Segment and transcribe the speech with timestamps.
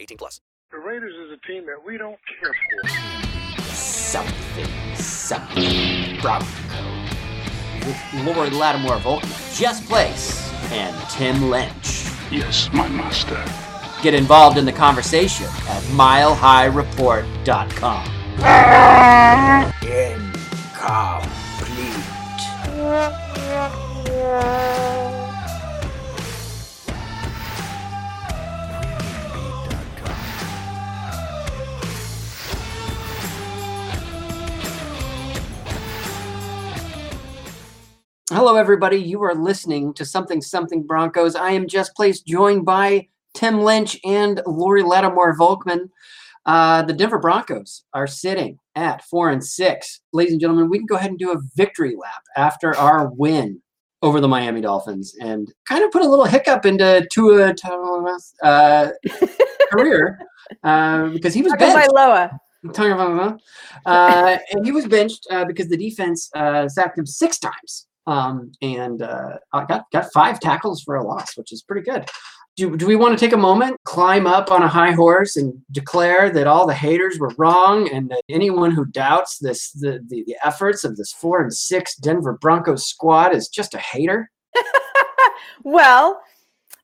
[0.00, 0.40] 18 plus.
[0.72, 2.88] The Raiders is a team that we don't care for.
[3.72, 6.46] Something, something, Bronco.
[7.86, 12.04] With Lord Lattimore Volkman, Jess Place, and Tim Lynch.
[12.30, 13.42] Yes, my master.
[14.02, 18.06] Get involved in the conversation at milehighreport.com.
[19.82, 21.30] Incomplete.
[38.32, 38.96] Hello, everybody.
[38.96, 41.34] You are listening to Something Something Broncos.
[41.34, 45.88] I am Jess Place, joined by Tim Lynch and Lori Lattimore Volkman.
[46.46, 50.02] Uh, the Denver Broncos are sitting at four and six.
[50.12, 53.60] Ladies and gentlemen, we can go ahead and do a victory lap after our win
[54.00, 57.52] over the Miami Dolphins and kind of put a little hiccup into Tua
[58.44, 58.90] uh,
[59.72, 60.20] career
[60.62, 61.74] uh, because he was benched.
[61.74, 62.40] By Loa.
[63.86, 68.52] Uh, and he was benched uh, because the defense uh, sacked him six times um,
[68.62, 72.08] and uh, got got five tackles for a loss, which is pretty good.
[72.56, 75.54] Do, do we want to take a moment, climb up on a high horse, and
[75.70, 80.24] declare that all the haters were wrong, and that anyone who doubts this the, the,
[80.26, 84.30] the efforts of this four and six Denver Broncos squad is just a hater?
[85.62, 86.20] well,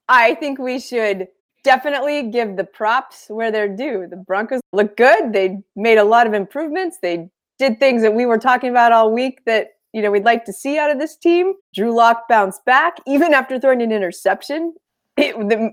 [0.08, 1.26] I think we should
[1.64, 4.06] definitely give the props where they're due.
[4.08, 5.32] The Broncos look good.
[5.32, 6.98] They made a lot of improvements.
[7.02, 7.28] They
[7.58, 10.52] did things that we were talking about all week that you know we'd like to
[10.52, 11.54] see out of this team.
[11.74, 14.74] Drew Lock bounced back even after throwing an interception,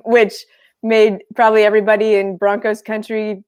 [0.06, 0.34] which
[0.82, 3.44] made probably everybody in Broncos country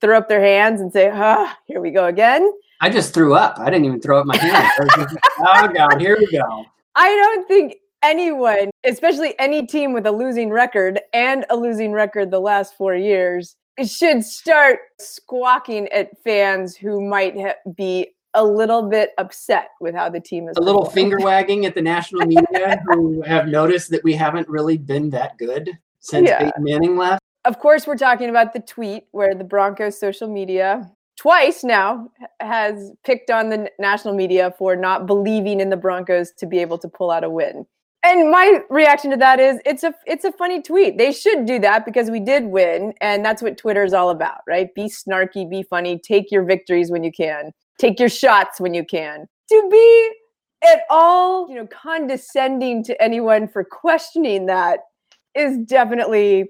[0.00, 3.34] throw up their hands and say, "Ah, oh, here we go again." I just threw
[3.36, 3.56] up.
[3.60, 4.72] I didn't even throw up my hands.
[5.38, 6.64] oh God, here we go.
[6.96, 12.32] I don't think anyone, especially any team with a losing record and a losing record
[12.32, 13.54] the last four years,
[13.84, 20.08] should start squawking at fans who might ha- be a little bit upset with how
[20.08, 20.56] the team is.
[20.56, 24.78] A little finger wagging at the national media who have noticed that we haven't really
[24.78, 26.38] been that good since yeah.
[26.38, 27.22] Peyton Manning left.
[27.44, 32.10] Of course, we're talking about the tweet where the Broncos social media twice now
[32.40, 36.76] has picked on the national media for not believing in the Broncos to be able
[36.78, 37.66] to pull out a win.
[38.02, 40.98] And my reaction to that is it's a it's a funny tweet.
[40.98, 44.42] They should do that because we did win and that's what Twitter is all about,
[44.46, 44.72] right?
[44.74, 48.84] Be snarky, be funny, take your victories when you can take your shots when you
[48.84, 49.26] can.
[49.50, 50.10] To be
[50.72, 54.80] at all, you know, condescending to anyone for questioning that
[55.34, 56.48] is definitely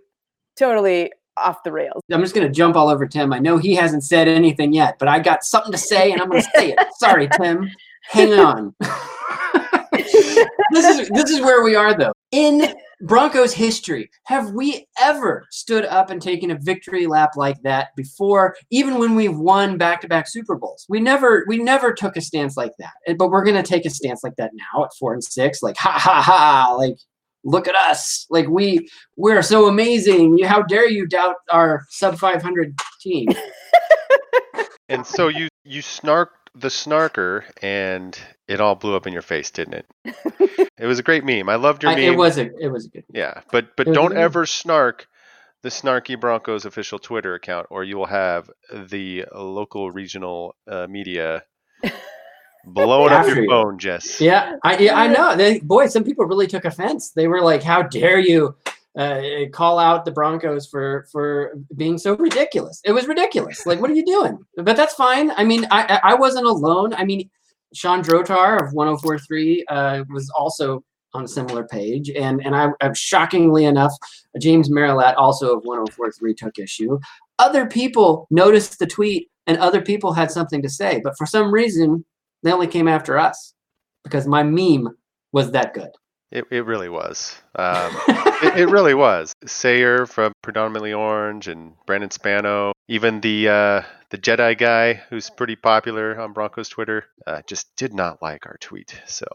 [0.59, 2.03] totally off the rails.
[2.11, 3.33] I'm just going to jump all over Tim.
[3.33, 6.31] I know he hasn't said anything yet, but I got something to say and I'm
[6.31, 6.79] going to say it.
[6.99, 7.71] Sorry, Tim.
[8.09, 8.75] Hang on.
[9.93, 12.13] this is this is where we are though.
[12.33, 17.89] In Broncos history, have we ever stood up and taken a victory lap like that
[17.97, 18.57] before?
[18.71, 22.73] Even when we've won back-to-back Super Bowls, we never we never took a stance like
[22.79, 22.95] that.
[23.17, 25.63] But we're gonna take a stance like that now at four and six.
[25.63, 26.75] Like ha ha ha!
[26.77, 26.97] Like
[27.45, 28.27] look at us!
[28.29, 30.43] Like we we're so amazing.
[30.43, 33.29] How dare you doubt our sub five hundred team?
[34.89, 38.19] And so you you snarked the snarker, and
[38.49, 39.87] it all blew up in your face, didn't it?
[40.79, 41.49] it was a great meme.
[41.49, 42.15] I loved your I- meme.
[42.15, 43.05] it was a it was a good.
[43.13, 45.07] Yeah, but but It was a don't ever snark
[45.63, 51.43] the Snarky Broncos official Twitter account, or you will have the local regional uh, media
[52.65, 54.21] blowing up your phone, Jess.
[54.21, 55.37] Yeah, I yeah, I know.
[55.37, 57.11] They, boy, some people really took offense.
[57.11, 58.57] They were like, "How dare you
[58.97, 59.23] uh,
[59.53, 63.67] call out the Broncos for for being so ridiculous?" It was ridiculous.
[63.67, 64.39] Like, what are you doing?
[64.57, 65.31] But that's fine.
[65.33, 66.95] I mean, I I wasn't alone.
[66.95, 67.29] I mean,
[67.75, 70.83] Sean Drotar of 104.3 uh, was also
[71.15, 73.93] on a similar page, and and I, I shockingly enough,
[74.39, 76.99] James Merilatt also of 104.3 took issue.
[77.39, 81.53] Other people noticed the tweet, and other people had something to say, but for some
[81.53, 82.05] reason,
[82.43, 83.55] they only came after us
[84.05, 84.97] because my meme
[85.33, 85.91] was that good.
[86.31, 87.37] It it really was.
[87.55, 89.33] Um, it, it really was.
[89.47, 95.57] Sayre from Predominantly Orange and Brandon Spano, even the uh, the Jedi guy who's pretty
[95.57, 99.01] popular on Broncos Twitter, uh, just did not like our tweet.
[99.07, 99.27] So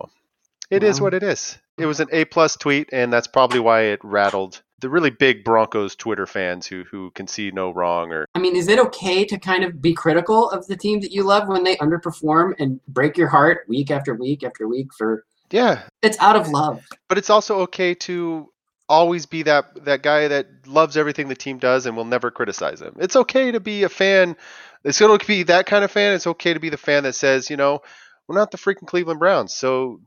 [0.70, 1.06] it is Wow.
[1.06, 1.58] what it is.
[1.78, 5.44] It was an A plus tweet, and that's probably why it rattled the really big
[5.44, 9.24] Broncos Twitter fans who who can see no wrong or I mean, is it okay
[9.26, 12.80] to kind of be critical of the team that you love when they underperform and
[12.88, 15.84] break your heart week after week after week for yeah.
[16.02, 16.84] it's out of love.
[17.08, 18.50] But it's also okay to
[18.90, 22.80] always be that that guy that loves everything the team does and will never criticize
[22.80, 22.96] them.
[23.00, 24.36] It's okay to be a fan.
[24.84, 26.14] It's going to be that kind of fan.
[26.14, 27.82] It's okay to be the fan that says, you know,
[28.28, 30.02] we're not the freaking Cleveland Browns, so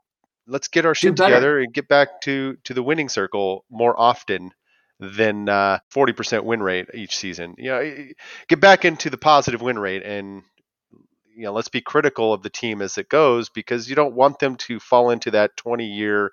[0.46, 4.52] let's get our shit together and get back to to the winning circle more often
[5.00, 7.54] than uh, 40% win rate each season.
[7.58, 8.06] You know,
[8.48, 10.42] get back into the positive win rate and
[11.36, 14.38] you know, let's be critical of the team as it goes because you don't want
[14.38, 16.32] them to fall into that 20 year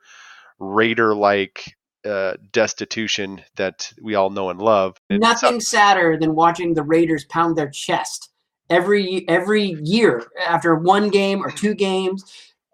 [0.59, 1.75] Raider like
[2.05, 4.97] uh, destitution that we all know and love.
[5.09, 8.29] Nothing sadder than watching the Raiders pound their chest
[8.69, 12.23] every every year after one game or two games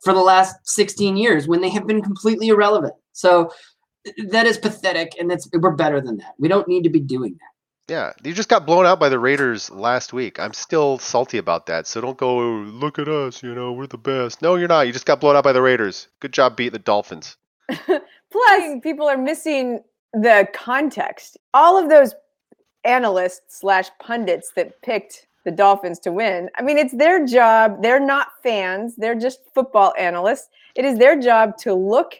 [0.04, 2.94] for the last 16 years when they have been completely irrelevant.
[3.14, 3.52] So
[4.30, 6.34] that is pathetic and that's we're better than that.
[6.38, 7.57] We don't need to be doing that.
[7.88, 10.40] Yeah, you just got blown out by the Raiders last week.
[10.40, 11.88] I'm still salty about that.
[11.88, 14.42] So don't go, "Oh, look at us, you know, we're the best.
[14.42, 14.88] No, you're not.
[14.88, 16.10] You just got blown out by the Raiders.
[16.20, 17.38] Good job beating the Dolphins.
[17.70, 19.80] Plus, people are missing
[20.14, 21.38] the context.
[21.54, 22.14] All of those
[22.84, 26.50] analysts slash pundits that picked the Dolphins to win.
[26.58, 27.82] I mean, it's their job.
[27.82, 28.96] They're not fans.
[28.98, 30.50] They're just football analysts.
[30.76, 32.16] It is their job to look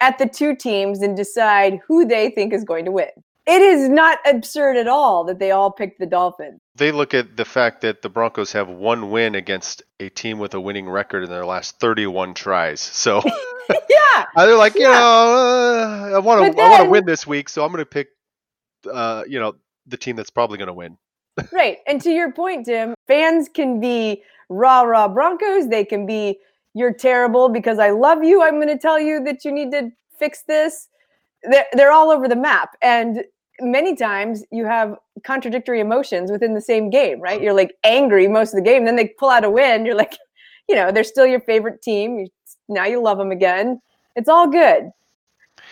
[0.00, 3.10] at the two teams and decide who they think is going to win.
[3.46, 6.60] It is not absurd at all that they all picked the Dolphins.
[6.74, 10.54] They look at the fact that the Broncos have one win against a team with
[10.54, 12.80] a winning record in their last 31 tries.
[12.80, 13.22] So
[13.88, 14.24] yeah.
[14.34, 14.90] they're like, you Yeah.
[14.98, 17.86] know, uh, I want to I want to win this week, so I'm going to
[17.86, 18.08] pick
[18.92, 19.54] uh, you know,
[19.86, 20.98] the team that's probably going to win.
[21.52, 21.78] Right.
[21.86, 25.68] And to your point, Tim, fans can be rah rah Broncos.
[25.68, 26.38] They can be
[26.74, 28.42] you're terrible because I love you.
[28.42, 30.88] I'm going to tell you that you need to fix this.
[31.42, 32.70] They're, they're all over the map.
[32.82, 33.22] And
[33.60, 37.36] many times you have contradictory emotions within the same game, right?
[37.36, 37.44] Mm-hmm.
[37.44, 38.84] You're like angry most of the game.
[38.84, 39.86] Then they pull out a win.
[39.86, 40.16] You're like,
[40.68, 42.18] you know, they're still your favorite team.
[42.18, 42.28] You,
[42.68, 43.80] now you love them again.
[44.14, 44.90] It's all good.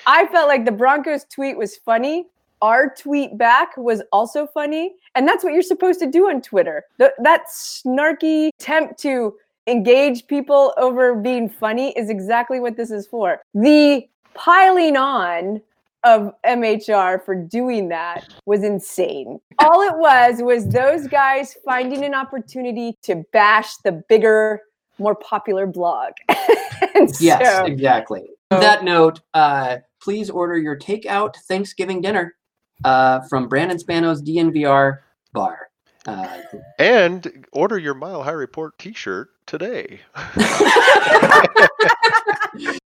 [0.07, 2.27] I felt like the Broncos tweet was funny.
[2.63, 4.95] Our tweet back was also funny.
[5.15, 6.85] And that's what you're supposed to do on Twitter.
[6.99, 9.35] Th- that snarky attempt to
[9.67, 13.41] engage people over being funny is exactly what this is for.
[13.55, 15.61] The piling on
[16.05, 19.41] of MHR for doing that was insane.
[19.59, 24.61] All it was was those guys finding an opportunity to bash the bigger,
[24.99, 26.13] more popular blog.
[26.95, 28.25] and Yes, so- exactly.
[28.51, 32.35] On that note, uh, please order your takeout Thanksgiving dinner
[32.85, 34.99] uh, from Brandon Spano's DNVR
[35.33, 35.71] bar.
[36.07, 36.27] Uh,
[36.79, 40.01] And order your Mile High Report t-shirt today.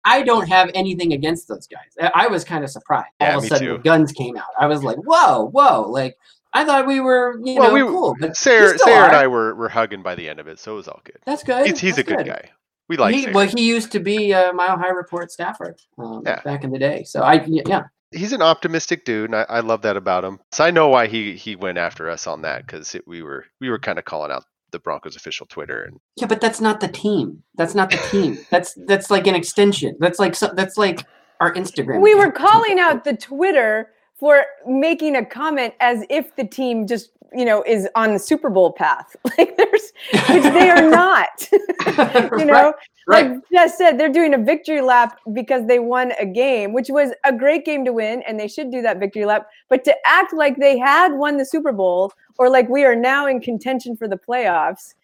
[0.06, 2.12] I don't have anything against those guys.
[2.16, 3.08] I, was kind of surprised.
[3.20, 3.78] Yeah, All of a sudden, too.
[3.80, 4.46] guns came out.
[4.60, 6.18] I was like, "Whoa, whoa!" Like
[6.54, 8.16] I thought we were, you well, know, we cool.
[8.20, 9.16] But Sayre, still and.
[9.16, 11.18] I were, were hugging by the end of it, so it was all good.
[11.26, 11.68] That's good.
[11.68, 12.50] He's, he's a That's good, guy.
[12.88, 16.42] We like he, well, he used to be a Mile High Report staffer um, Yeah.
[16.42, 17.04] back in the day.
[17.04, 20.40] So I, yeah, he's an optimistic dude, and I, I love that about him.
[20.52, 23.70] So I know why he he went after us on that because we were we
[23.70, 25.84] were kind of calling out the Broncos official Twitter.
[25.84, 27.44] And Yeah, but that's not the team.
[27.56, 28.38] That's not the team.
[28.50, 29.96] That's that's like an extension.
[30.00, 31.06] That's like so, that's like
[31.40, 32.02] our Instagram.
[32.02, 37.12] We were calling out the Twitter for making a comment as if the team just,
[37.34, 39.16] you know, is on the Super Bowl path.
[39.38, 39.92] Like there's,
[40.30, 41.48] which they are not.
[42.40, 42.74] you know,
[43.08, 43.32] right.
[43.32, 47.12] like Jess said, they're doing a victory lap because they won a game, which was
[47.24, 49.48] a great game to win, and they should do that victory lap.
[49.70, 53.28] But to act like they had won the Super Bowl or like we are now
[53.28, 54.96] in contention for the playoffs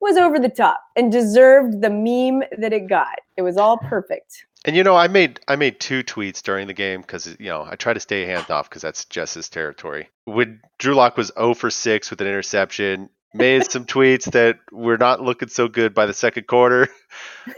[0.00, 3.18] was over the top and deserved the meme that it got.
[3.36, 4.46] It was all perfect.
[4.64, 7.66] And you know, I made I made two tweets during the game because you know
[7.68, 10.10] I try to stay hands off because that's Jess's territory.
[10.24, 14.98] When Drew Lock was 0 for 6 with an interception, made some tweets that we're
[14.98, 16.88] not looking so good by the second quarter,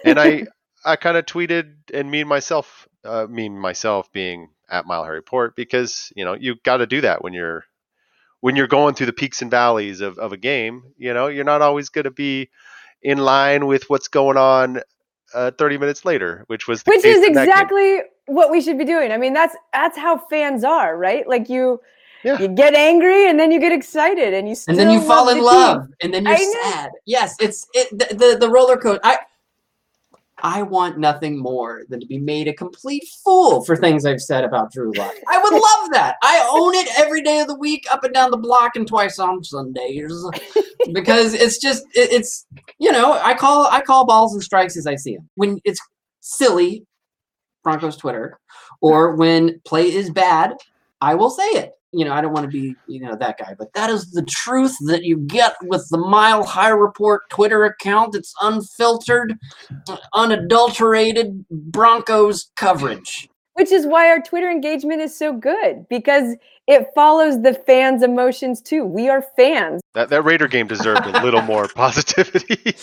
[0.05, 0.47] and I
[0.85, 5.57] I kind of tweeted and me myself, uh, me myself being at Mile High Report
[5.57, 7.65] because you know you got to do that when you're
[8.41, 10.85] when you're going through the peaks and valleys of, of a game.
[10.99, 12.51] You know, you're not always going to be
[13.03, 14.83] in line with what's going on
[15.35, 17.53] uh, 30 minutes later, which was the which case is in that game.
[17.53, 19.13] exactly what we should be doing.
[19.13, 21.27] I mean, that's that's how fans are, right?
[21.27, 21.81] Like you
[22.25, 22.39] Yeah.
[22.41, 25.29] you get angry and then you get excited and you still and then you fall
[25.29, 25.95] in the love, team.
[26.03, 26.71] and then you're I know.
[26.71, 26.91] sad.
[27.05, 29.01] Yes, it's it the, the the roller coaster.
[29.05, 29.19] I
[30.43, 34.43] I want nothing more than to be made a complete fool for things I've said
[34.43, 35.15] about Drew Lock.
[35.29, 36.17] I would love that.
[36.23, 39.21] I own it every day of the week, up and down the block, and twice
[39.21, 40.13] on Sundays,
[40.93, 42.45] because it's just it, it's
[42.79, 45.29] you know I call I call balls and strikes as I see them.
[45.37, 45.81] When it's
[46.19, 46.87] silly,
[47.63, 48.39] Broncos Twitter,
[48.81, 50.57] or when play is bad,
[51.01, 51.73] I will say it.
[51.93, 54.23] You know, I don't want to be, you know, that guy, but that is the
[54.23, 58.15] truth that you get with the Mile High Report Twitter account.
[58.15, 59.39] It's unfiltered,
[60.15, 63.29] unadulterated Broncos coverage.
[63.55, 68.63] Which is why our Twitter engagement is so good because it follows the fans' emotions
[68.63, 68.85] too.
[68.85, 69.83] We are fans.
[69.95, 72.75] That that Raider game deserved a little more positivity.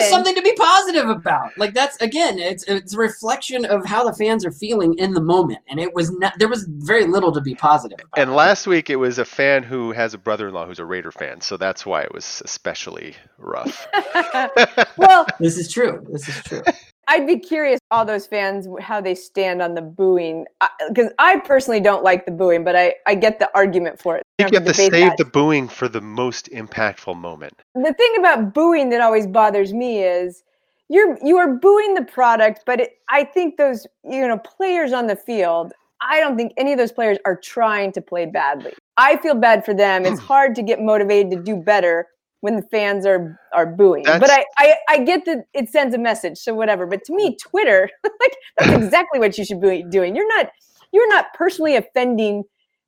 [0.00, 1.56] Something to be positive about.
[1.58, 5.20] Like that's again, it's it's a reflection of how the fans are feeling in the
[5.20, 6.34] moment, and it was not.
[6.38, 8.22] There was very little to be positive about.
[8.22, 11.40] and last week it was a fan who has a brother-in-law who's a Raider fan,
[11.40, 13.86] so that's why it was especially rough.
[14.96, 16.06] Well, This is true.
[16.10, 16.62] This is true.
[17.08, 20.46] I'd be curious all those fans how they stand on the booing
[20.88, 24.22] because I personally don't like the booing, but I I get the argument for it.
[24.38, 25.16] I think you have to save that.
[25.18, 27.54] the booing for the most impactful moment.
[27.74, 30.44] the thing about booing that always bothers me is
[30.88, 35.06] you're you are booing the product, but it, I think those you know players on
[35.06, 35.72] the field.
[36.04, 38.72] I don't think any of those players are trying to play badly.
[38.96, 40.04] I feel bad for them.
[40.04, 40.26] It's hmm.
[40.26, 42.08] hard to get motivated to do better
[42.42, 44.04] when the fans are are booing.
[44.04, 46.86] but I, I I get that it sends a message, so whatever.
[46.86, 47.38] But to me, mm.
[47.38, 50.14] Twitter, like that's exactly what you should be doing.
[50.14, 50.50] You're not
[50.92, 52.44] you're not personally offending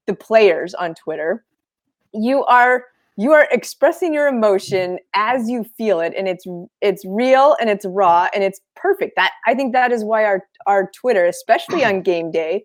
[0.06, 1.44] the players on Twitter.
[2.12, 2.84] You are
[3.16, 6.44] you are expressing your emotion as you feel it and it's
[6.80, 10.42] it's real and it's raw and it's perfect that i think that is why our
[10.66, 12.64] our twitter especially on game day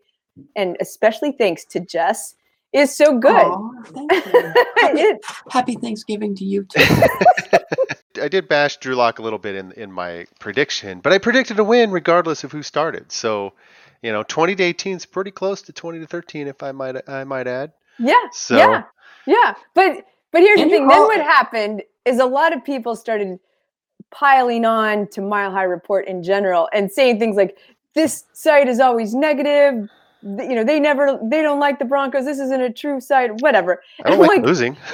[0.56, 2.34] and especially thanks to jess
[2.74, 4.54] is so good Aw, thank you.
[4.78, 6.84] happy, It- happy Thanksgiving to you too.
[8.22, 11.58] I did bash Drew Lock a little bit in in my prediction, but I predicted
[11.60, 13.12] a win regardless of who started.
[13.12, 13.54] So,
[14.02, 17.10] you know, 20 to 18 is pretty close to 20 to 13 if I might
[17.10, 17.72] I might add.
[17.98, 18.84] yeah So- yeah
[19.26, 22.64] yeah but but here's And the you thing then what happened is a lot of
[22.64, 23.40] people started
[24.12, 27.58] piling on to mile high report in general and saying things like
[27.96, 29.90] this site is always negative th-
[30.22, 33.82] you know they never they don't like the broncos this isn't a true site whatever
[34.04, 34.76] I don't And, like losing.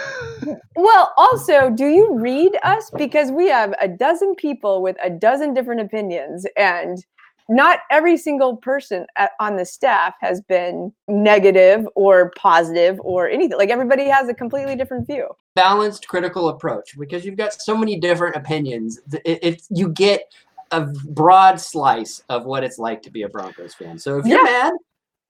[0.76, 2.92] Well, also, do you read us?
[2.98, 7.04] Because we have a dozen people with a dozen different opinions, and
[7.48, 13.58] not every single person at, on the staff has been negative or positive or anything.
[13.58, 15.30] Like everybody has a completely different view.
[15.56, 19.00] Balanced critical approach because you've got so many different opinions.
[19.10, 20.32] th- It, it, you get
[20.72, 23.98] a broad slice of what it's like to be a Broncos fan.
[23.98, 24.44] So if you're Yeah.
[24.44, 24.74] mad,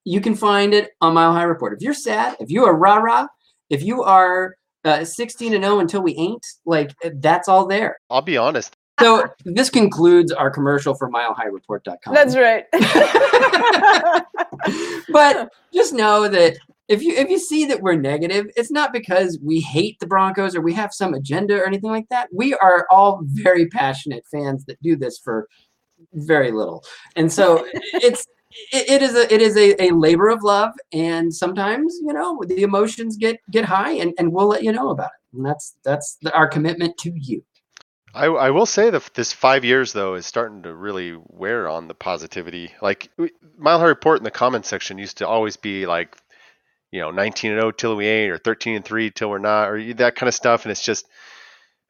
[0.06, 1.74] you can find it on Mile High Report.
[1.74, 3.28] If you're sad, if you are rah rah,
[3.70, 7.98] if you are uh, 16 and 0 until we ain't, like that's all there.
[8.10, 8.78] I'll be honest.
[9.02, 12.14] So this concludes our commercial for milehighReport.com.
[12.14, 12.64] That's right.
[15.10, 16.56] but just know that
[16.88, 20.56] if you if you see that we're negative, it's not because we hate the Broncos
[20.56, 22.30] or we have some agenda or anything like that.
[22.32, 25.50] We are all very passionate fans that do this for
[26.14, 26.86] very little,
[27.16, 28.26] and so it's
[28.72, 32.64] it, is a it is a, a labor of love, and sometimes you know the
[32.64, 35.38] emotions get get high, and, and we'll let you know about it.
[35.38, 37.44] And that's that's the, our commitment to you.
[38.14, 41.88] I, I will say that this five years though is starting to really wear on
[41.88, 42.72] the positivity.
[42.82, 43.10] Like
[43.58, 46.16] Mile High Report in the comments section used to always be like,
[46.92, 49.70] you know, 19 and 0 till we ain't, or 13 and 3 till we're not,
[49.70, 50.64] or that kind of stuff.
[50.64, 51.06] And it's just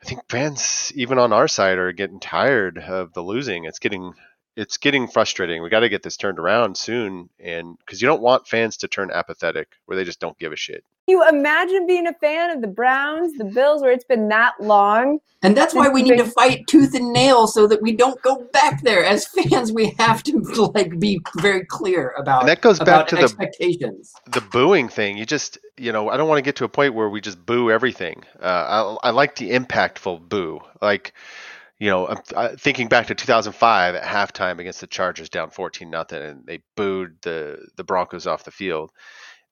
[0.01, 3.65] I think fans, even on our side, are getting tired of the losing.
[3.65, 4.13] It's getting
[4.55, 5.62] it's getting frustrating.
[5.62, 8.88] We got to get this turned around soon, and because you don't want fans to
[8.88, 10.83] turn apathetic, where they just don't give a shit.
[11.07, 15.19] you imagine being a fan of the Browns, the Bills, where it's been that long?
[15.43, 18.43] And that's why we need to fight tooth and nail so that we don't go
[18.51, 19.05] back there.
[19.05, 20.39] As fans, we have to
[20.74, 24.13] like be very clear about And that goes back to the- expectations.
[24.31, 26.93] the booing thing you just you know i don't want to get to a point
[26.93, 31.13] where we just boo everything uh, I, I like the impactful boo like
[31.79, 35.89] you know i'm I, thinking back to 2005 at halftime against the chargers down 14
[35.89, 38.91] nothing and they booed the the broncos off the field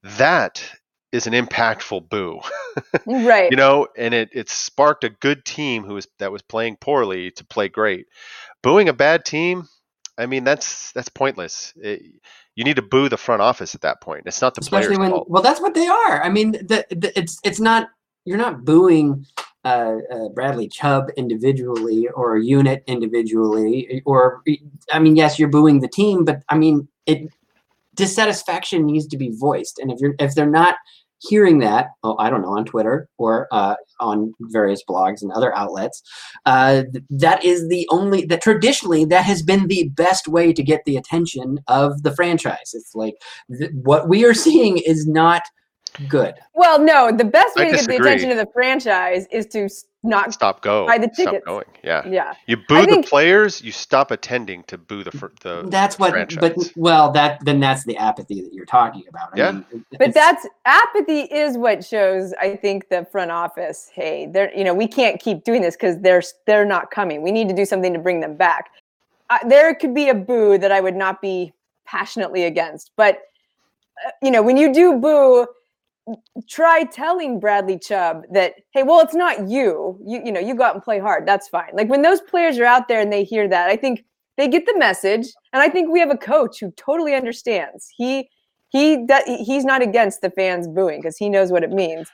[0.04, 0.64] that
[1.12, 2.40] is an impactful boo.
[3.06, 3.52] Right.
[3.52, 7.30] you know and it it sparked a good team who was that was playing poorly
[7.32, 8.08] to play great.
[8.64, 9.68] Booing a bad team
[10.18, 11.74] i mean that's that's pointless.
[11.78, 12.02] It-
[12.56, 14.24] you need to boo the front office at that point.
[14.28, 15.30] It's not the especially players when fault.
[15.30, 16.22] well that's what they are.
[16.24, 17.90] I mean the, the, it's it's not
[18.26, 19.26] you're not booing
[19.66, 24.42] uh, uh, bradley chubb individually or a unit individually or
[24.92, 27.30] i mean yes you're booing the team but i mean it
[27.96, 29.80] dissatisfaction needs to be voiced.
[29.80, 30.76] And if you're if they're not
[31.30, 35.56] hearing that oh i don't know on twitter or uh, on various blogs and other
[35.56, 36.04] outlets
[36.46, 40.84] uh, that is the only that traditionally that has been the best way to get
[40.84, 42.74] the attention of the franchise.
[42.74, 43.16] It's like
[43.58, 45.44] th- what we are seeing is not
[46.08, 49.46] good Well, no, the best I way to get the attention of the franchise is
[49.48, 49.70] to
[50.06, 51.46] not stop go buy the stop tickets.
[51.46, 52.34] going yeah Yeah.
[52.46, 56.12] you boo I the players you stop attending to boo the fr- the that's what
[56.12, 56.40] franchise.
[56.56, 59.52] but well that then that's the apathy that you're talking about I Yeah.
[59.52, 63.90] mean, But that's apathy is what shows, I think, the front office.
[63.94, 67.22] Hey, they're you know we can't keep doing this because they're they're not coming.
[67.22, 68.72] We need to do something to bring them back.
[69.30, 71.54] Uh, there could be a boo that I would not be
[71.86, 73.22] passionately against, but
[74.06, 75.48] uh, you know when you do boo,
[76.50, 80.00] try telling Bradley Chubb that hey, well it's not you.
[80.06, 81.28] You you know you go out and play hard.
[81.28, 81.72] That's fine.
[81.74, 84.04] Like when those players are out there and they hear that, I think
[84.38, 87.88] they get the message, and I think we have a coach who totally understands.
[87.96, 88.30] He
[88.70, 92.10] he does, he's not against the fans booing because he knows what it means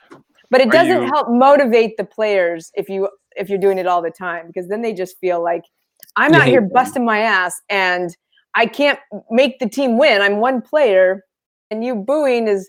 [0.50, 4.02] but it doesn't you- help motivate the players if you if you're doing it all
[4.02, 5.62] the time because then they just feel like
[6.16, 6.70] i'm out here them.
[6.72, 8.16] busting my ass and
[8.54, 8.98] i can't
[9.30, 11.24] make the team win i'm one player
[11.70, 12.68] and you booing is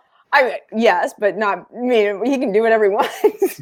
[0.33, 3.59] i mean, yes but not I mean he can do whatever he wants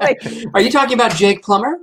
[0.00, 0.20] like,
[0.54, 1.78] are you talking about jake plummer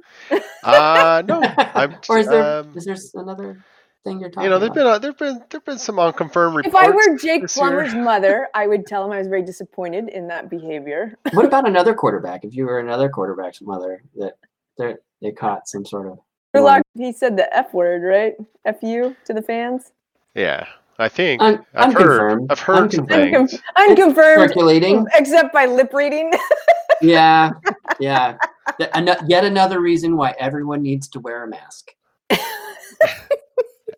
[0.64, 3.64] uh no i'm or is there um, is there another
[4.04, 6.56] thing you're talking you know there've about been uh, there've been there've been some unconfirmed
[6.56, 6.76] reports.
[6.76, 7.68] if i were jake this year.
[7.68, 11.68] plummer's mother i would tell him i was very disappointed in that behavior what about
[11.68, 14.34] another quarterback if you were another quarterback's mother that
[14.78, 16.20] they they caught some sort of
[16.54, 18.36] Drew he said the F word, right?
[18.66, 19.92] F you to the fans.
[20.36, 20.66] yeah
[21.00, 22.52] i think Un- i've heard unconfirmed.
[22.52, 23.50] i've heard some Unconfirmed.
[23.50, 26.32] things Uncon- unconfirmed, circulating except by lip reading.
[27.02, 27.52] yeah
[28.00, 28.38] yeah
[28.80, 28.90] Th-
[29.28, 31.92] yet another reason why everyone needs to wear a mask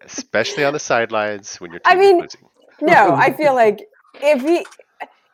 [0.06, 2.42] especially on the sidelines when you're I mean- losing.
[2.82, 3.88] no, I feel like
[4.22, 4.66] if he,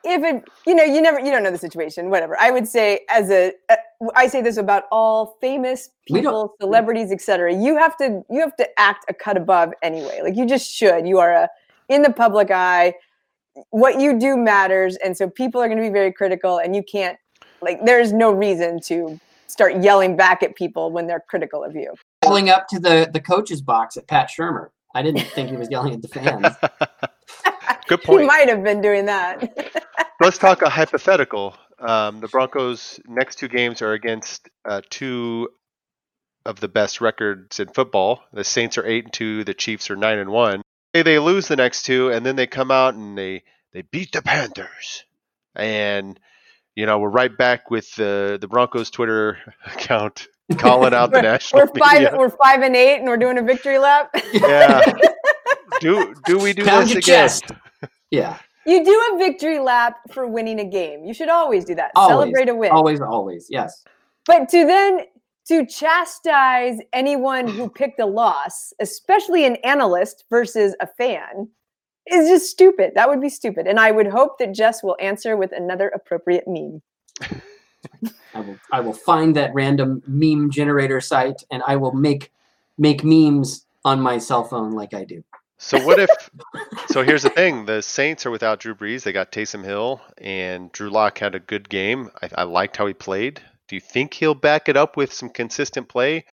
[0.06, 2.10] if it, you know, you never, you don't know the situation.
[2.10, 2.38] Whatever.
[2.40, 7.54] I would say as a, uh, say this about all famous people, celebrities, etc.
[7.54, 10.22] You have to, you have to act a cut above anyway.
[10.24, 11.08] Like you just should.
[11.08, 11.50] You are a
[11.90, 12.94] in the public eye.
[13.70, 16.84] What you do matters, and so people are going to be very critical, and you
[16.84, 17.18] can't,
[17.62, 21.94] like, there's no reason to start yelling back at people when they're critical of you.
[22.26, 25.70] yelling up to the the coach's box at pat shurmur i didn't think he was
[25.70, 26.48] yelling at the fans
[27.88, 28.22] good point.
[28.22, 29.86] He might have been doing that.
[30.22, 35.50] let's talk a hypothetical Um, the Broncos' next two games are against uh, two
[36.46, 38.22] of the best records in football.
[38.34, 39.44] The Saints are eight and two.
[39.44, 40.62] The Chiefs are nine and one.
[40.94, 44.12] They, they lose the next two, and then they come out and they they beat
[44.14, 45.04] the Panthers.
[45.56, 46.20] And
[46.76, 51.64] you know we're right back with the the Broncos Twitter account calling out the national
[51.64, 51.94] We're five.
[51.94, 52.16] media.
[52.18, 54.12] We're five and eight, and we're doing a victory lap.
[54.34, 54.82] Yeah.
[55.80, 57.02] Do do we do Pound this again?
[57.02, 57.46] chest.
[58.12, 58.38] Yeah.
[58.66, 61.06] You do a victory lap for winning a game.
[61.06, 61.92] You should always do that.
[61.96, 62.12] Always.
[62.12, 62.72] Celebrate a win.
[62.72, 63.48] Always, always.
[63.50, 63.84] Yes.
[64.26, 65.02] But to then
[65.48, 71.48] to chastise anyone who picked a loss, especially an analyst versus a fan,
[72.12, 72.94] is just stupid.
[72.96, 73.68] That would be stupid.
[73.68, 76.82] And I would hope that Jess will answer with another appropriate meme.
[78.34, 82.32] I will I will find that random meme generator site and I will make
[82.78, 85.24] make memes on my cell phone like I do.
[85.58, 86.10] So what if?
[86.88, 89.04] so here's the thing: the Saints are without Drew Brees.
[89.04, 92.10] They got Taysom Hill, and Drew Lock had a good game.
[92.22, 93.42] I, I liked how he played.
[93.68, 96.26] Do you think he'll back it up with some consistent play?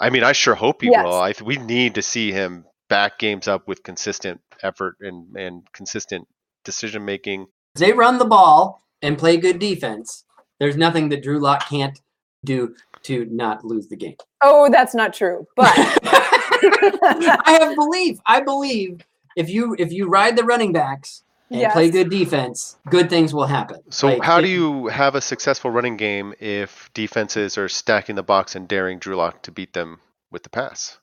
[0.00, 1.04] I mean, I sure hope he Yes.
[1.04, 1.14] will.
[1.14, 6.28] I, we need to see him back games up with consistent effort and and consistent
[6.64, 7.46] decision making.
[7.74, 10.24] They run the ball and play good defense.
[10.60, 12.00] There's nothing that Drew Lock can't
[12.44, 14.16] do to not lose the game.
[14.42, 15.46] Oh, that's not true.
[15.56, 15.74] But
[16.62, 18.18] I have belief.
[18.26, 19.00] I believe
[19.36, 23.46] if you if you ride the running backs and play good defense, good things will
[23.46, 23.80] happen.
[23.90, 28.16] So Like, how it- do you have a successful running game if defenses are stacking
[28.16, 30.98] the box and daring Drew Lock to beat them with the pass?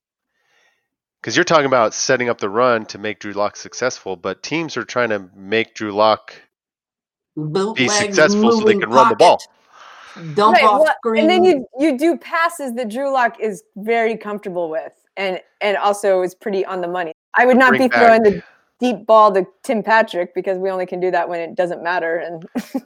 [1.21, 4.75] Because you're talking about setting up the run to make Drew Lock successful, but teams
[4.75, 6.33] are trying to make Drew Lock
[7.35, 9.41] be successful so they moving can run the ball.
[10.35, 11.21] Dump Right, off well, screen.
[11.21, 15.77] and then you you do passes that Drew Lock is very comfortable with, and and
[15.77, 17.13] also is pretty on the money.
[17.35, 18.43] I would not Bring be throwing back- the
[18.79, 22.17] deep ball to Tim Patrick because we only can do that when it doesn't matter.
[22.17, 22.45] And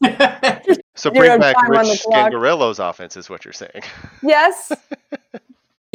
[0.98, 2.32] So Zero bring back time on the Rich clock.
[2.32, 3.82] Scangarello's offense is what you're saying.
[4.22, 4.72] yes,
[5.12, 5.38] you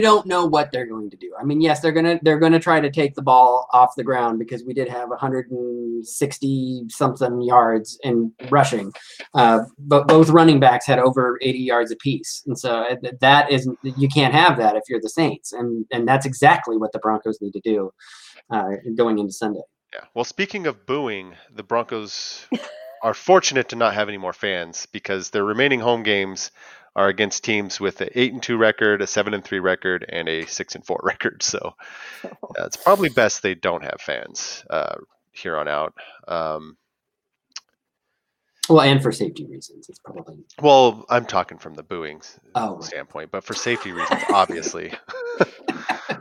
[0.04, 1.34] don't know what they're going to do.
[1.40, 4.38] I mean, yes, they're gonna they're gonna try to take the ball off the ground
[4.38, 8.92] because we did have 160 something yards in rushing,
[9.34, 13.50] uh, but both running backs had over 80 yards apiece, and so uh, th- that
[13.50, 17.00] is you can't have that if you're the Saints, and and that's exactly what the
[17.00, 17.92] Broncos need to do
[18.50, 19.62] uh, going into Sunday.
[19.94, 20.02] Yeah.
[20.14, 22.46] Well, speaking of booing, the Broncos
[23.04, 26.52] are fortunate to not have any more fans because their remaining home games
[26.96, 30.28] are against teams with an eight and two record, a seven and three record, and
[30.30, 31.42] a six and four record.
[31.44, 31.74] So
[32.24, 34.96] uh, it's probably best they don't have fans uh,
[35.32, 35.94] here on out.
[36.28, 36.78] Um,
[38.70, 42.22] Well, and for safety reasons, it's probably well, I'm talking from the booing
[42.56, 42.84] Oh, right.
[42.84, 44.94] standpoint, but for safety reasons, obviously.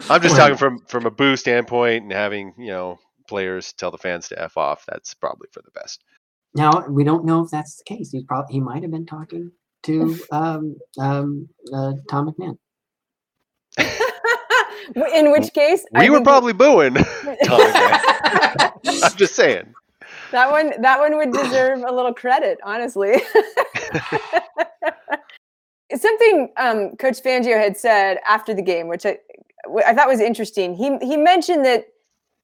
[0.09, 3.99] I'm just talking from from a boo standpoint and having you know players tell the
[3.99, 4.85] fans to f off.
[4.89, 6.03] That's probably for the best.
[6.55, 8.11] Now we don't know if that's the case.
[8.11, 9.53] He's probably he might have been talking
[9.85, 12.57] to um, um, uh, Tom McMahon.
[15.15, 16.95] in which case I We were think- probably booing.
[17.45, 17.61] Tom
[18.85, 19.73] I'm just saying.
[20.33, 23.23] that one that one would deserve a little credit, honestly.
[25.95, 29.19] Something um, Coach Fangio had said after the game, which I,
[29.87, 30.75] I thought was interesting.
[30.75, 31.85] He he mentioned that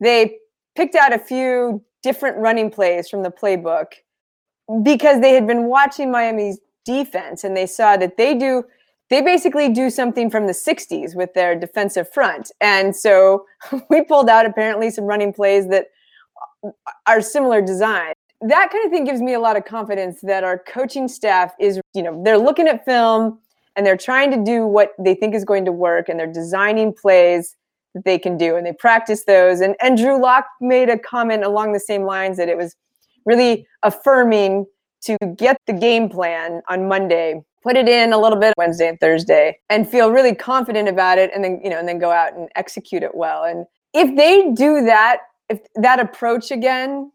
[0.00, 0.36] they
[0.76, 3.86] picked out a few different running plays from the playbook
[4.82, 8.64] because they had been watching Miami's defense and they saw that they do
[9.10, 12.50] they basically do something from the 60s with their defensive front.
[12.60, 13.46] And so
[13.90, 15.86] we pulled out apparently some running plays that
[17.06, 18.12] are similar design.
[18.40, 21.80] That kind of thing gives me a lot of confidence that our coaching staff is,
[21.94, 23.38] you know, they're looking at film
[23.76, 26.92] and they're trying to do what they think is going to work and they're designing
[26.92, 27.56] plays
[27.94, 29.60] that they can do and they practice those.
[29.60, 32.76] And and Drew Lock made a comment along the same lines that it was
[33.24, 34.66] really affirming
[35.02, 38.98] to get the game plan on Monday, put it in a little bit Wednesday and
[39.00, 42.34] Thursday, and feel really confident about it, and then you know, and then go out
[42.34, 43.44] and execute it well.
[43.44, 47.10] And if they do that, if that approach again,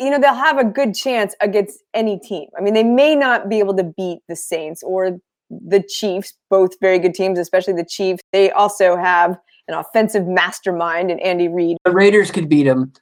[0.00, 2.48] you know, they'll have a good chance against any team.
[2.56, 5.18] I mean, they may not be able to beat the Saints or
[5.50, 8.22] the Chiefs, both very good teams, especially the Chiefs.
[8.32, 11.76] They also have an offensive mastermind in Andy Reid.
[11.84, 12.92] The Raiders could beat them.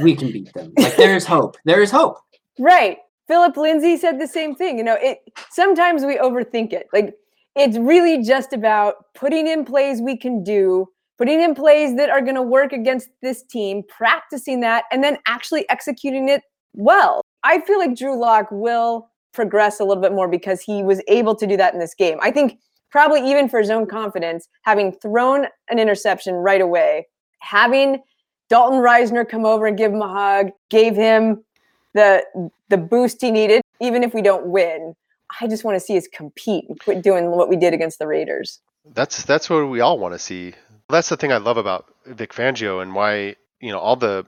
[0.00, 0.72] We can beat them.
[0.78, 1.56] Like there's hope.
[1.64, 2.18] There is hope.
[2.58, 2.98] Right.
[3.30, 4.76] Phillip Lindsay said the same thing.
[4.76, 6.88] You know, it sometimes we overthink it.
[6.92, 7.14] Like
[7.54, 12.20] it's really just about putting in plays we can do, putting in plays that are
[12.20, 16.42] going to work against this team, practicing that, and then actually executing it
[16.74, 17.22] well.
[17.44, 21.36] I feel like Drew Lock will progress a little bit more because he was able
[21.36, 22.18] to do that in this game.
[22.20, 22.58] I think
[22.90, 27.06] probably even for his own confidence, having thrown an interception right away,
[27.38, 28.02] having
[28.48, 31.44] Dalton Risner come over and give him a hug, gave him
[31.94, 33.62] the the boost he needed.
[33.80, 34.94] Even if we don't win,
[35.40, 38.06] I just want to see us compete and quit doing what we did against the
[38.06, 38.60] Raiders.
[38.84, 40.54] That's that's what we all want to see.
[40.88, 44.26] That's the thing I love about Vic Fangio and why you know all the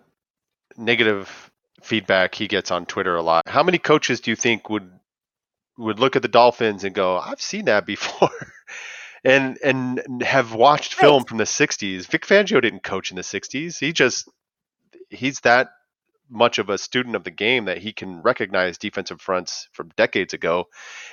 [0.77, 1.51] negative
[1.83, 3.49] feedback he gets on Twitter a lot.
[3.49, 4.91] How many coaches do you think would
[5.79, 8.31] would look at the Dolphins and go, "I've seen that before,"
[9.25, 12.07] and and have watched film from the '60s?
[12.07, 13.79] Vic Fangio didn't coach in the '60s.
[13.79, 14.29] He just
[15.11, 15.71] he's that
[16.33, 20.35] much of a student of the game that he can recognize defensive fronts from decades
[20.35, 20.67] ago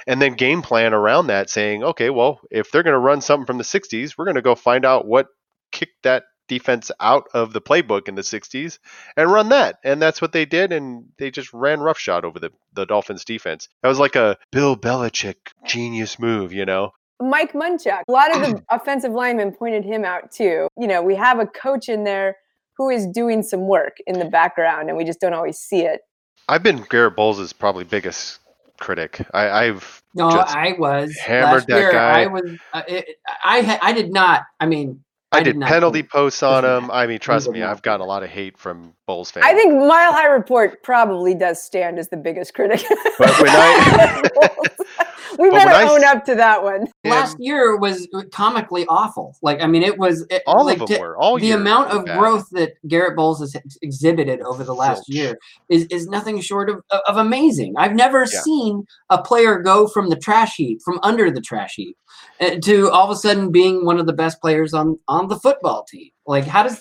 [0.07, 3.45] and then game plan around that saying okay well if they're going to run something
[3.45, 5.27] from the 60s we're going to go find out what
[5.71, 8.79] kicked that defense out of the playbook in the 60s
[9.15, 9.77] and run that.
[9.85, 13.69] And that's what they did and they just ran roughshod over the, the dolphins defense.
[13.81, 16.91] That was like a bill belichick genius move you know?
[17.21, 20.67] Mike Munchak, a lot of the offensive linemen pointed him out too.
[20.77, 22.37] You know, we have a coach in there
[22.79, 26.01] who is doing some work in the background and we just don't always see it.
[26.47, 28.39] i've been garett bolles' probably biggest
[28.79, 31.91] critic I, i've No, just I was hammered last that year.
[31.91, 32.21] guy.
[32.23, 32.57] I was.
[32.73, 33.05] Uh, it,
[33.43, 34.43] I I did not.
[34.59, 36.89] I mean, I, I did did penalty posts on him.
[36.89, 39.45] I mean, trust me, I've gotten a lot of hate from Bolles fans.
[39.45, 42.81] I think Mile High Report probably does stand as the biggest critic.
[43.19, 44.49] But when I-
[45.37, 46.87] we But better I own s- up to that one.
[47.05, 49.35] last year was comically awful.
[49.41, 51.17] Like I mean, it was it, All of them to- were.
[51.17, 52.17] All the year amount of bad.
[52.19, 55.15] growth that Garett Bolles has exhibited over the last Zilch.
[55.15, 55.37] year
[55.69, 57.73] is is nothing short of of amazing.
[57.77, 58.41] I've never Yeah.
[58.41, 61.97] seen a player go from the trash heap, from under the trash heap,
[62.41, 65.39] uh, to all of a sudden being one of the best players on on the
[65.39, 66.09] football team.
[66.25, 66.79] Like how does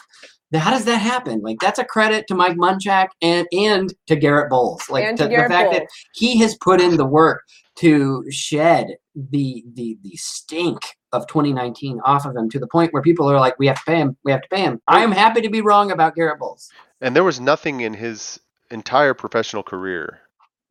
[0.54, 1.42] how does that happen?
[1.42, 4.82] Like that's a credit to Mike Munchak and and to Garett Bolles.
[4.88, 7.42] Like to, to Garett the fact that he has put in the work
[7.78, 10.78] to shed the the the stink
[11.12, 13.82] of 2019 off of him to the point where people are like, we have to
[13.86, 14.80] pay him, we have to pay him.
[14.86, 16.70] I am happy to be wrong about Garett Bolles.
[17.00, 20.20] And there was nothing in his entire professional career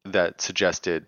[0.05, 1.05] that suggested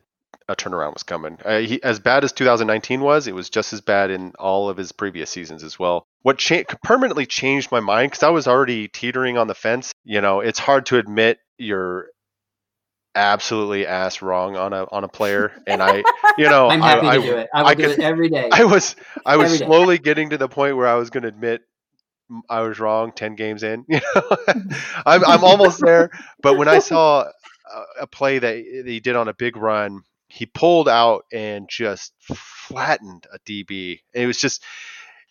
[0.48, 1.38] a turnaround was coming.
[1.46, 4.78] Uh, he, as bad as 2019 was, it was just as bad in all of
[4.78, 6.08] his previous seasons as well.
[6.24, 9.92] What cha- permanently changed my mind because I was already teetering on the fence.
[10.04, 12.08] You know, it's hard to admit you're
[13.16, 16.04] absolutely ass wrong on a on a player, and I,
[16.38, 17.50] you know, I'm happy I, to I, do it.
[17.54, 18.50] I I do could- it every day.
[18.54, 18.96] I was
[19.26, 19.66] I was Every day.
[19.66, 21.62] slowly getting to the point where I was going to admit
[22.50, 23.86] I was wrong 10 games in.
[23.90, 24.38] You know,
[25.06, 26.12] I'm I'm almost there.
[26.42, 30.46] But when I saw a, a play that he did on a big run, he
[30.46, 34.00] pulled out and just flattened a DB.
[34.14, 34.64] and It was just,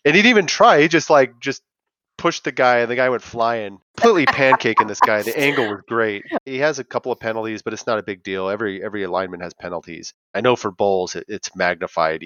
[0.05, 0.81] and he didn't even try.
[0.81, 1.61] He just like just
[2.19, 5.23] pushed the guy, and the guy went flying, completely pancaking this guy.
[5.23, 6.23] The angle was great.
[6.45, 8.49] He has a couple of penalties, but it's not a big deal.
[8.49, 10.13] Every every alignment has penalties.
[10.35, 12.23] I know for Bolles, it, it's magnified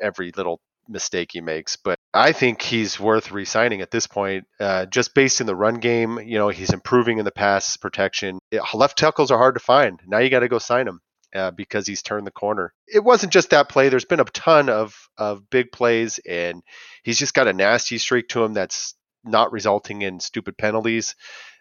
[0.00, 4.86] every little mistake he makes, but I think he's worth re-signing at this point, uh,
[4.86, 6.18] just based in the run game.
[6.18, 8.38] You know, he's improving in the pass protection.
[8.50, 10.00] It- left tackles are hard to find.
[10.06, 11.00] Now you got to go sign him.
[11.34, 12.72] Uh, because he's turned the corner.
[12.86, 13.90] It wasn't just that play.
[13.90, 16.62] There's been a ton of of big plays, and
[17.02, 21.14] he's just got a nasty streak to him that's not resulting in stupid penalties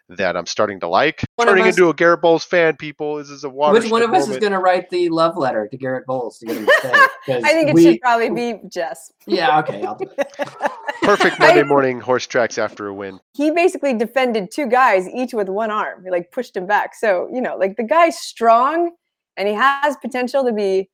[0.09, 1.25] that I'm starting to like.
[1.35, 3.15] One of Turning us- into a Garett Bolles fan, people.
[3.17, 3.77] This is a water.
[3.77, 6.45] Which one of us is going to write the love letter to Garett Bolles to
[6.45, 6.91] get him to stay?
[7.25, 9.11] 'Cause I think it we- should probably be Jess.
[9.25, 10.33] Yeah, okay, I'll do it.
[11.01, 13.19] perfect Monday morning horse tracks after a win?
[13.33, 16.05] He basically defended two guys, each with one arm.
[16.05, 16.95] He like pushed him back.
[16.95, 18.91] So, you know, like the guy's strong
[19.35, 20.89] and he has potential to be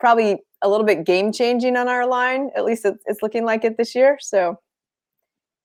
[0.00, 2.48] probably a little bit game changing on our line.
[2.56, 4.16] At least it's, it's looking like it this year.
[4.20, 4.58] So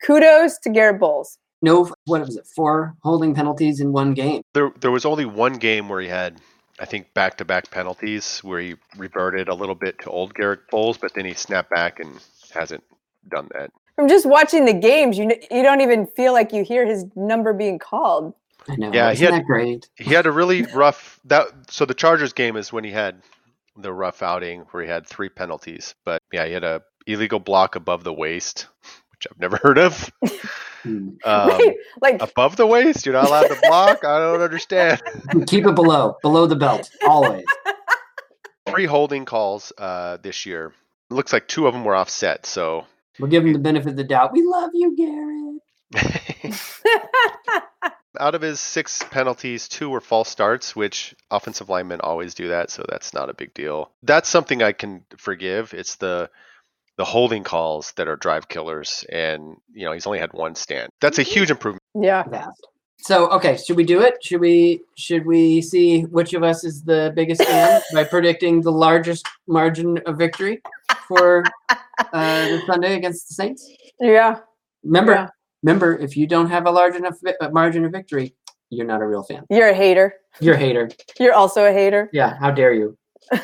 [0.06, 1.38] kudos to Garett Bolles.
[1.62, 2.48] No, what was it?
[2.56, 4.42] Four holding penalties in one game.
[4.54, 6.42] There, there was only one game where he had,
[6.80, 11.14] I think, back-to-back penalties where he reverted a little bit to old Garett Bolles, but
[11.14, 12.20] then he snapped back and
[12.54, 12.84] hasn't
[13.30, 13.70] done that.
[13.96, 17.54] From just watching the games, you you don't even feel like you hear his number
[17.54, 18.34] being called.
[18.68, 18.92] I know.
[18.92, 19.88] Yeah, he isn't had- that great?
[19.98, 21.48] He had a really rough that.
[21.70, 23.22] So the Chargers game is when he had
[23.78, 25.94] the rough outing where he had three penalties.
[26.06, 28.68] But yeah, he had a illegal block above the waist,
[29.22, 30.12] which I've never heard of.
[30.84, 34.04] Um, Wait, like above the waist, you're not allowed to block.
[34.04, 35.00] I don't understand.
[35.46, 37.46] Keep it below, below the belt, always.
[38.68, 40.74] Three holding calls uh, this year.
[41.12, 42.48] It looks like two of them were offset.
[42.48, 42.88] So
[43.20, 44.34] We'll give him the benefit of the doubt.
[44.34, 45.62] We love you,
[45.94, 46.56] Garett.
[48.20, 52.72] out of his six penalties, two were false starts, which offensive linemen always do that,
[52.72, 53.92] so that's not a big deal.
[54.02, 55.76] That's something I can forgive.
[55.76, 56.32] It's the
[56.98, 60.90] the holding calls that are drive killers, and you know he's only had one stand.
[61.02, 61.82] That's a huge improvement.
[61.96, 62.24] yeah.
[62.24, 62.68] Vast.
[63.04, 64.24] So, okay, should we do it?
[64.24, 68.72] Should we should we see which of us is the biggest fan by predicting the
[68.72, 70.62] largest margin of victory
[71.08, 71.44] for
[72.14, 73.68] uh, this Sunday against the Saints?
[74.00, 74.40] Yeah.
[74.84, 75.28] Remember, Yeah.
[75.64, 78.36] remember, if you don't have a large enough vi- uh, margin of victory,
[78.70, 79.46] you're not a real fan.
[79.50, 80.14] You're a hater.
[80.40, 80.90] You're a hater.
[81.20, 82.08] You're also a hater.
[82.14, 82.96] Yeah, how dare you?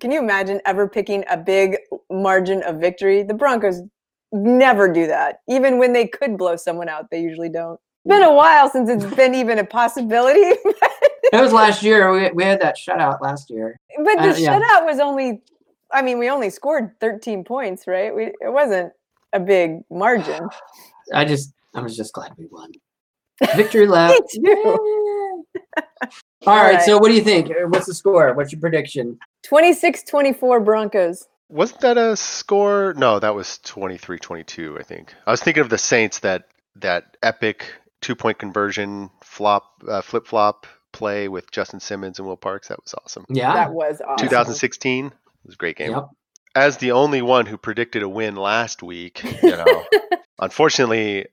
[0.00, 1.78] Can you imagine ever picking a big
[2.10, 3.22] margin of victory?
[3.22, 3.80] The Broncos
[4.32, 5.40] never do that.
[5.48, 7.80] Even when they could blow someone out, they usually don't.
[8.04, 10.58] It's been a while since it's been even a possibility.
[11.32, 12.12] That was last year.
[12.12, 13.80] We, we had that shutout last year.
[13.98, 14.60] But the Uh, yeah.
[14.60, 15.42] shutout was only,
[15.92, 18.14] I mean, we only scored 13 points, right?
[18.14, 18.92] We, it wasn't
[19.32, 20.48] a big margin.
[21.12, 22.70] I just, I was just glad we won.
[23.56, 24.14] Victory lap.
[25.76, 25.82] Me
[26.42, 26.50] too.
[26.50, 26.82] All right, right.
[26.82, 27.50] So, what do you think?
[27.50, 28.32] Uh, What's the score?
[28.34, 29.18] What's your prediction?
[29.44, 31.26] 26 24 Broncos.
[31.48, 32.94] Wasn't that a score?
[32.96, 35.14] No, that was 23-22, I think.
[35.26, 41.28] I was thinking of the Saints that that epic two-point conversion flop uh, flip-flop play
[41.28, 42.68] with Justin Simmons and Will Parks.
[42.68, 43.26] That was awesome.
[43.28, 43.52] Yeah.
[43.54, 44.26] That was awesome.
[44.26, 45.12] 2016 it
[45.44, 45.92] was a great game.
[45.92, 46.08] Yep.
[46.54, 49.84] As the only one who predicted a win last week, you know,
[50.40, 51.26] unfortunately,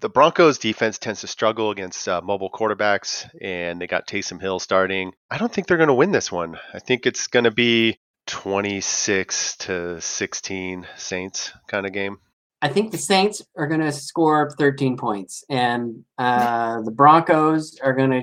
[0.00, 4.58] the Broncos defense tends to struggle against uh, mobile quarterbacks, and they got Taysom Hill
[4.58, 5.12] starting.
[5.30, 6.58] I don't think they're going to win this one.
[6.72, 12.18] I think it's going to be 26 to 16 Saints kind of game.
[12.60, 17.92] I think the Saints are going to score 13 points, and uh, the Broncos are
[17.92, 18.22] going to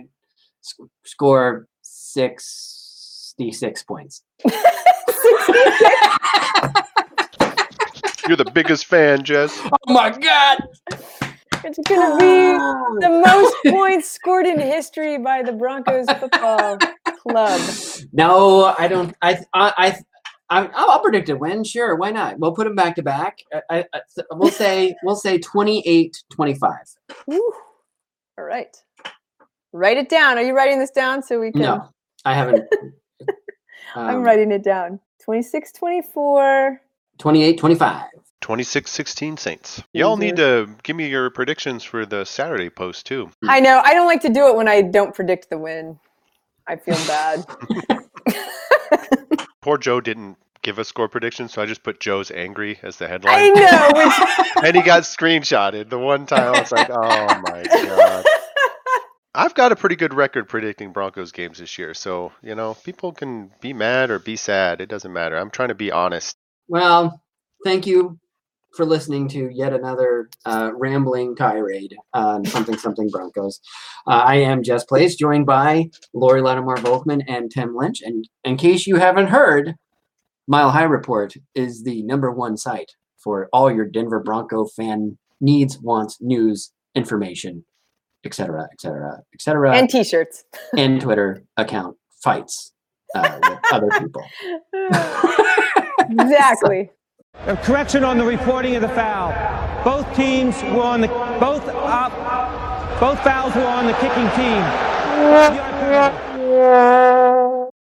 [0.61, 4.21] sc- score 66 points.
[8.27, 9.61] You're the biggest fan, Jess.
[9.65, 10.57] Oh my God!
[11.65, 16.78] It's going to be the most points scored in history by the Broncos football
[17.21, 17.62] club.
[18.13, 19.13] No, I don't.
[19.21, 19.99] I, I, I,
[20.49, 21.63] I'll I'll predict a win.
[21.63, 22.39] Sure, why not?
[22.39, 23.39] We'll put them back to back.
[23.69, 24.01] I, I,
[24.32, 26.13] we'll say we'll say 28-25.
[27.28, 27.41] All
[28.38, 28.75] right,
[29.75, 30.38] Write it down.
[30.38, 31.62] Are you writing this down so we can?
[31.62, 31.89] No,
[32.23, 32.63] I haven't.
[33.95, 35.01] I'm um, writing it down.
[35.25, 36.80] 26 24.
[37.19, 38.06] 28-25.
[38.45, 39.81] 26-16 Saints.
[39.91, 43.31] Y'all need to give me your predictions for the Saturday post too.
[43.41, 43.49] Hmm.
[43.49, 43.81] I know.
[43.84, 45.99] I don't like to do it when I don't predict the win.
[46.67, 47.43] I feel bad.
[49.62, 53.08] Poor Joe didn't give a score prediction, so I just put Joe's angry as the
[53.08, 53.34] headline.
[53.34, 53.63] I headline.
[53.63, 53.89] know.
[54.55, 55.89] Which, and he got screenshotted.
[55.89, 58.25] The one time I was like, oh my god.
[59.34, 63.12] I've got a pretty good record predicting Broncos games this year, so you know people
[63.12, 64.81] can be mad or be sad.
[64.81, 65.36] It doesn't matter.
[65.36, 66.38] I'm trying to be honest.
[66.67, 67.23] Well,
[67.65, 68.19] thank you
[68.75, 73.59] for listening to yet another uh, rambling tirade on something something Broncos.
[74.05, 78.01] Uh, I am Jess Place, joined by Lori Lattimore Volkman and Tim Lynch.
[78.01, 79.75] And in case you haven't heard,
[80.47, 85.79] Mile High Report is the number one site for all your Denver Bronco fan needs,
[85.79, 87.65] wants, news, information,
[88.23, 90.43] etc., etc., etc., and t shirts.
[90.77, 92.73] and Twitter account fights
[93.15, 94.23] uh, with other people.
[96.09, 96.91] exactly.
[97.47, 99.31] A correction on the reporting of the foul.
[99.84, 102.12] Both teams were on the both up.
[102.99, 104.62] Both fouls were on the kicking team.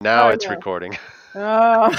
[0.02, 0.52] Now it's no.
[0.52, 0.98] recording.
[1.36, 1.90] Oh.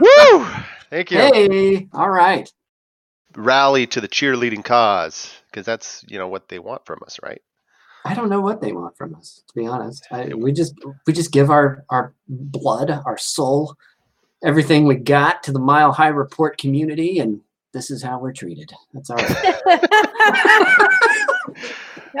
[0.00, 0.46] Woo!
[0.88, 1.18] Thank you.
[1.18, 2.50] Hey, all right.
[3.36, 7.42] Rally to the cheerleading cause, because that's you know what they want from us, right?
[8.06, 10.06] I don't know what they want from us, to be honest.
[10.10, 10.74] I, we just
[11.06, 13.76] we just give our our blood, our soul,
[14.44, 17.40] everything we got to the Mile High Report community, and
[17.72, 18.72] this is how we're treated.
[18.92, 19.60] That's all right.
[19.66, 19.78] No,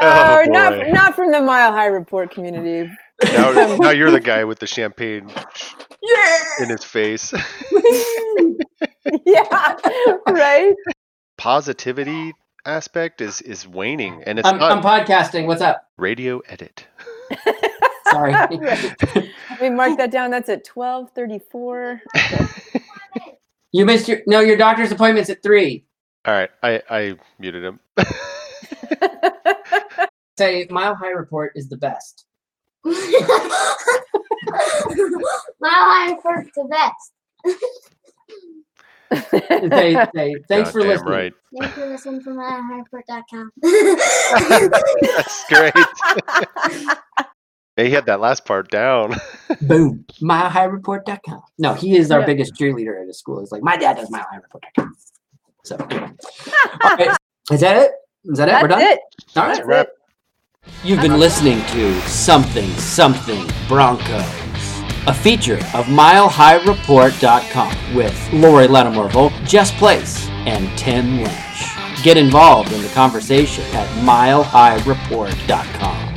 [0.00, 0.90] Oh, uh, not boy.
[0.92, 2.90] not from the Mile High Report community.
[3.24, 5.28] Now, now you're the guy with the champagne
[6.60, 7.32] in his face.
[9.26, 9.76] yeah,
[10.28, 10.74] right.
[11.38, 12.32] Positivity
[12.64, 15.46] aspect is is waning, and it's I'm, not I'm podcasting.
[15.46, 15.82] What's up?
[15.98, 16.86] radio edit.
[18.10, 18.32] Sorry.
[18.58, 18.96] Right.
[19.50, 20.30] Let me mark that down.
[20.30, 22.00] That's at twelve thirty-four.
[23.72, 24.40] you missed your no.
[24.40, 25.84] Your doctor's appointment's at three.
[26.24, 27.80] All right, I I muted him.
[30.38, 32.24] Say Mile High Report is the best.
[32.84, 32.92] My
[35.60, 37.12] life works the best.
[39.30, 41.12] Say, say, thanks for listening.
[41.12, 41.32] right.
[41.58, 43.50] Thank you for listening to myharper.com.
[45.02, 45.74] That's great.
[47.76, 49.14] Yeah, he had that last part down.
[49.62, 50.04] Boom.
[50.20, 51.42] MileHighReport.com.
[51.58, 52.26] No, he is our Yeah.
[52.26, 53.40] biggest cheerleader at his school.
[53.40, 54.94] He's like, my dad does MileHighReport.com.
[55.64, 56.10] So, anyway.
[57.50, 57.92] Is that it?
[58.24, 58.52] Is that it?
[58.52, 58.80] That's We're done?
[58.80, 59.00] it.
[59.36, 59.66] All That's right.
[59.66, 59.88] wrap.
[60.84, 64.24] You've been listening to Something Something Broncos,
[65.06, 71.66] a feature of MileHighReport.com with Lori Lattimore Volk, Jess Place, and Tim Lynch.
[72.02, 76.09] Get involved in the conversation at MileHighReport.com.